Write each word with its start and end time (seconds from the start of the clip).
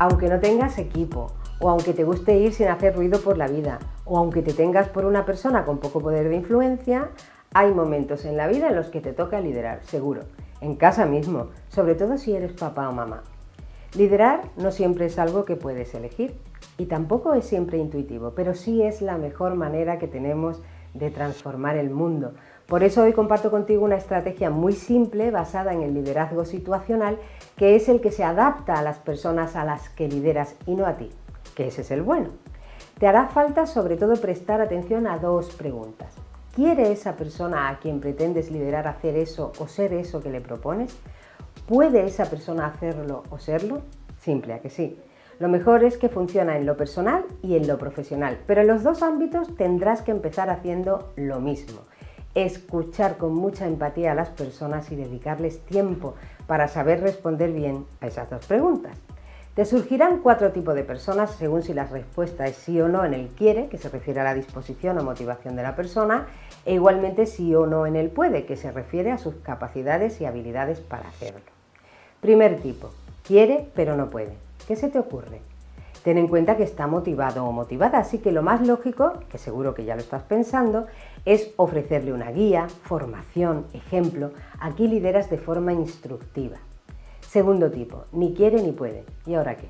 Aunque 0.00 0.28
no 0.28 0.40
tengas 0.40 0.78
equipo, 0.78 1.32
o 1.60 1.68
aunque 1.68 1.92
te 1.92 2.04
guste 2.04 2.36
ir 2.38 2.52
sin 2.52 2.68
hacer 2.68 2.96
ruido 2.96 3.20
por 3.20 3.36
la 3.36 3.46
vida, 3.46 3.78
o 4.04 4.18
aunque 4.18 4.42
te 4.42 4.52
tengas 4.52 4.88
por 4.88 5.04
una 5.04 5.24
persona 5.24 5.64
con 5.64 5.78
poco 5.78 6.00
poder 6.00 6.28
de 6.28 6.36
influencia, 6.36 7.10
hay 7.54 7.72
momentos 7.72 8.24
en 8.24 8.36
la 8.36 8.48
vida 8.48 8.68
en 8.68 8.76
los 8.76 8.88
que 8.88 9.00
te 9.00 9.12
toca 9.12 9.40
liderar, 9.40 9.84
seguro, 9.84 10.22
en 10.60 10.74
casa 10.74 11.06
mismo, 11.06 11.50
sobre 11.68 11.94
todo 11.94 12.18
si 12.18 12.34
eres 12.34 12.52
papá 12.52 12.88
o 12.88 12.92
mamá. 12.92 13.22
Liderar 13.94 14.42
no 14.56 14.70
siempre 14.70 15.06
es 15.06 15.18
algo 15.18 15.44
que 15.44 15.56
puedes 15.56 15.94
elegir 15.94 16.34
y 16.78 16.86
tampoco 16.86 17.34
es 17.34 17.44
siempre 17.44 17.78
intuitivo, 17.78 18.32
pero 18.34 18.54
sí 18.54 18.82
es 18.82 19.02
la 19.02 19.16
mejor 19.18 19.54
manera 19.54 19.98
que 19.98 20.08
tenemos 20.08 20.62
de 20.94 21.10
transformar 21.10 21.76
el 21.76 21.90
mundo. 21.90 22.34
Por 22.70 22.84
eso 22.84 23.02
hoy 23.02 23.12
comparto 23.12 23.50
contigo 23.50 23.84
una 23.84 23.96
estrategia 23.96 24.48
muy 24.48 24.74
simple 24.74 25.32
basada 25.32 25.72
en 25.72 25.82
el 25.82 25.92
liderazgo 25.92 26.44
situacional, 26.44 27.18
que 27.56 27.74
es 27.74 27.88
el 27.88 28.00
que 28.00 28.12
se 28.12 28.22
adapta 28.22 28.74
a 28.74 28.82
las 28.82 29.00
personas 29.00 29.56
a 29.56 29.64
las 29.64 29.88
que 29.88 30.06
lideras 30.06 30.54
y 30.66 30.76
no 30.76 30.86
a 30.86 30.94
ti, 30.94 31.10
que 31.56 31.66
ese 31.66 31.80
es 31.80 31.90
el 31.90 32.02
bueno. 32.02 32.28
Te 33.00 33.08
hará 33.08 33.26
falta 33.26 33.66
sobre 33.66 33.96
todo 33.96 34.14
prestar 34.14 34.60
atención 34.60 35.08
a 35.08 35.18
dos 35.18 35.52
preguntas. 35.56 36.14
¿Quiere 36.54 36.92
esa 36.92 37.16
persona 37.16 37.70
a 37.70 37.80
quien 37.80 37.98
pretendes 37.98 38.52
liderar 38.52 38.86
hacer 38.86 39.16
eso 39.16 39.50
o 39.58 39.66
ser 39.66 39.92
eso 39.92 40.22
que 40.22 40.30
le 40.30 40.40
propones? 40.40 40.96
¿Puede 41.66 42.04
esa 42.04 42.26
persona 42.26 42.66
hacerlo 42.66 43.24
o 43.30 43.38
serlo? 43.40 43.82
Simple, 44.20 44.52
¿a 44.54 44.60
que 44.60 44.70
sí? 44.70 44.96
Lo 45.40 45.48
mejor 45.48 45.82
es 45.82 45.98
que 45.98 46.08
funciona 46.08 46.56
en 46.56 46.66
lo 46.66 46.76
personal 46.76 47.24
y 47.42 47.56
en 47.56 47.66
lo 47.66 47.78
profesional, 47.78 48.38
pero 48.46 48.60
en 48.60 48.68
los 48.68 48.84
dos 48.84 49.02
ámbitos 49.02 49.56
tendrás 49.56 50.02
que 50.02 50.12
empezar 50.12 50.50
haciendo 50.50 51.12
lo 51.16 51.40
mismo. 51.40 51.80
Escuchar 52.34 53.16
con 53.16 53.34
mucha 53.34 53.66
empatía 53.66 54.12
a 54.12 54.14
las 54.14 54.28
personas 54.28 54.92
y 54.92 54.96
dedicarles 54.96 55.58
tiempo 55.60 56.14
para 56.46 56.68
saber 56.68 57.00
responder 57.00 57.52
bien 57.52 57.86
a 58.00 58.06
esas 58.06 58.30
dos 58.30 58.46
preguntas. 58.46 58.96
Te 59.54 59.64
surgirán 59.64 60.20
cuatro 60.20 60.52
tipos 60.52 60.76
de 60.76 60.84
personas 60.84 61.32
según 61.32 61.62
si 61.62 61.74
la 61.74 61.84
respuesta 61.84 62.46
es 62.46 62.54
sí 62.54 62.80
o 62.80 62.86
no 62.86 63.04
en 63.04 63.14
el 63.14 63.28
quiere, 63.30 63.68
que 63.68 63.78
se 63.78 63.88
refiere 63.88 64.20
a 64.20 64.24
la 64.24 64.34
disposición 64.34 64.96
o 64.98 65.02
motivación 65.02 65.56
de 65.56 65.64
la 65.64 65.74
persona, 65.74 66.28
e 66.64 66.74
igualmente 66.74 67.26
sí 67.26 67.52
o 67.56 67.66
no 67.66 67.84
en 67.84 67.96
el 67.96 68.10
puede, 68.10 68.46
que 68.46 68.56
se 68.56 68.70
refiere 68.70 69.10
a 69.10 69.18
sus 69.18 69.34
capacidades 69.42 70.20
y 70.20 70.24
habilidades 70.24 70.78
para 70.78 71.08
hacerlo. 71.08 71.40
Primer 72.20 72.60
tipo, 72.60 72.90
quiere 73.24 73.68
pero 73.74 73.96
no 73.96 74.08
puede. 74.08 74.34
¿Qué 74.68 74.76
se 74.76 74.88
te 74.88 75.00
ocurre? 75.00 75.40
Ten 76.02 76.16
en 76.16 76.28
cuenta 76.28 76.56
que 76.56 76.62
está 76.62 76.86
motivado 76.86 77.44
o 77.44 77.52
motivada, 77.52 77.98
así 77.98 78.18
que 78.18 78.32
lo 78.32 78.42
más 78.42 78.66
lógico, 78.66 79.12
que 79.28 79.36
seguro 79.36 79.74
que 79.74 79.84
ya 79.84 79.96
lo 79.96 80.00
estás 80.00 80.22
pensando, 80.22 80.86
es 81.26 81.52
ofrecerle 81.56 82.14
una 82.14 82.30
guía, 82.30 82.68
formación, 82.84 83.66
ejemplo. 83.74 84.30
Aquí 84.60 84.88
lideras 84.88 85.28
de 85.28 85.36
forma 85.36 85.74
instructiva. 85.74 86.56
Segundo 87.20 87.70
tipo, 87.70 88.04
ni 88.12 88.32
quiere 88.32 88.62
ni 88.62 88.72
puede. 88.72 89.04
¿Y 89.26 89.34
ahora 89.34 89.56
qué? 89.56 89.68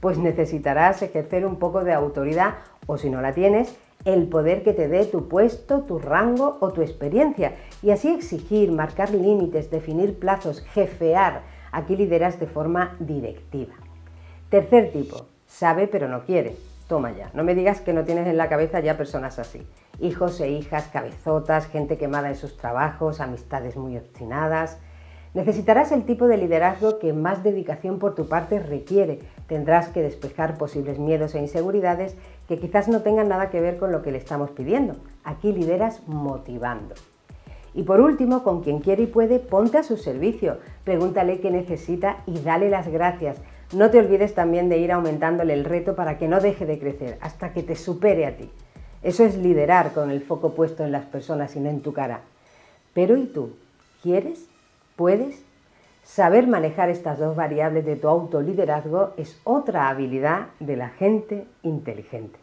Pues 0.00 0.18
necesitarás 0.18 1.02
ejercer 1.02 1.46
un 1.46 1.56
poco 1.56 1.84
de 1.84 1.92
autoridad 1.92 2.54
o 2.86 2.98
si 2.98 3.08
no 3.08 3.20
la 3.20 3.32
tienes, 3.32 3.78
el 4.04 4.28
poder 4.28 4.62
que 4.64 4.72
te 4.72 4.88
dé 4.88 5.04
tu 5.04 5.28
puesto, 5.28 5.82
tu 5.82 5.98
rango 5.98 6.56
o 6.60 6.72
tu 6.72 6.82
experiencia 6.82 7.54
y 7.82 7.90
así 7.90 8.08
exigir, 8.08 8.72
marcar 8.72 9.10
límites, 9.10 9.70
definir 9.70 10.18
plazos, 10.18 10.62
jefear. 10.72 11.42
Aquí 11.70 11.94
lideras 11.94 12.40
de 12.40 12.46
forma 12.46 12.96
directiva. 12.98 13.74
Tercer 14.48 14.90
tipo, 14.90 15.26
sabe 15.50 15.88
pero 15.88 16.08
no 16.08 16.24
quiere. 16.24 16.56
Toma 16.88 17.12
ya, 17.12 17.30
no 17.34 17.44
me 17.44 17.54
digas 17.54 17.80
que 17.80 17.92
no 17.92 18.04
tienes 18.04 18.26
en 18.26 18.36
la 18.36 18.48
cabeza 18.48 18.80
ya 18.80 18.96
personas 18.96 19.38
así. 19.38 19.66
Hijos 20.00 20.40
e 20.40 20.50
hijas 20.50 20.88
cabezotas, 20.88 21.66
gente 21.66 21.98
quemada 21.98 22.28
en 22.28 22.36
sus 22.36 22.56
trabajos, 22.56 23.20
amistades 23.20 23.76
muy 23.76 23.96
obstinadas. 23.96 24.78
Necesitarás 25.32 25.92
el 25.92 26.04
tipo 26.04 26.26
de 26.26 26.36
liderazgo 26.36 26.98
que 26.98 27.12
más 27.12 27.44
dedicación 27.44 28.00
por 28.00 28.16
tu 28.16 28.28
parte 28.28 28.58
requiere. 28.58 29.20
Tendrás 29.46 29.88
que 29.88 30.02
despejar 30.02 30.58
posibles 30.58 30.98
miedos 30.98 31.36
e 31.36 31.40
inseguridades 31.40 32.16
que 32.48 32.58
quizás 32.58 32.88
no 32.88 33.02
tengan 33.02 33.28
nada 33.28 33.50
que 33.50 33.60
ver 33.60 33.78
con 33.78 33.92
lo 33.92 34.02
que 34.02 34.10
le 34.10 34.18
estamos 34.18 34.50
pidiendo. 34.50 34.96
Aquí 35.22 35.52
lideras 35.52 36.02
motivando. 36.08 36.96
Y 37.72 37.84
por 37.84 38.00
último, 38.00 38.42
con 38.42 38.62
quien 38.62 38.80
quiere 38.80 39.04
y 39.04 39.06
puede, 39.06 39.38
ponte 39.38 39.78
a 39.78 39.84
su 39.84 39.96
servicio, 39.96 40.58
pregúntale 40.82 41.40
qué 41.40 41.52
necesita 41.52 42.16
y 42.26 42.40
dale 42.40 42.68
las 42.68 42.88
gracias. 42.88 43.40
No 43.72 43.90
te 43.90 44.00
olvides 44.00 44.34
también 44.34 44.68
de 44.68 44.78
ir 44.78 44.90
aumentándole 44.90 45.54
el 45.54 45.64
reto 45.64 45.94
para 45.94 46.18
que 46.18 46.26
no 46.26 46.40
deje 46.40 46.66
de 46.66 46.80
crecer 46.80 47.18
hasta 47.20 47.52
que 47.52 47.62
te 47.62 47.76
supere 47.76 48.26
a 48.26 48.36
ti. 48.36 48.50
Eso 49.02 49.24
es 49.24 49.36
liderar 49.36 49.92
con 49.92 50.10
el 50.10 50.22
foco 50.22 50.54
puesto 50.54 50.84
en 50.84 50.90
las 50.90 51.04
personas 51.04 51.54
y 51.54 51.60
no 51.60 51.70
en 51.70 51.80
tu 51.80 51.92
cara. 51.92 52.22
Pero 52.94 53.16
¿y 53.16 53.26
tú? 53.26 53.54
¿Quieres? 54.02 54.46
¿Puedes? 54.96 55.44
Saber 56.02 56.48
manejar 56.48 56.90
estas 56.90 57.20
dos 57.20 57.36
variables 57.36 57.84
de 57.84 57.94
tu 57.94 58.08
autoliderazgo 58.08 59.14
es 59.16 59.40
otra 59.44 59.88
habilidad 59.88 60.48
de 60.58 60.76
la 60.76 60.88
gente 60.88 61.46
inteligente. 61.62 62.38